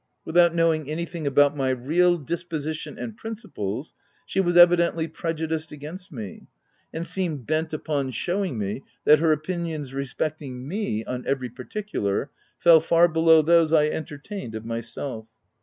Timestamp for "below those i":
13.07-13.89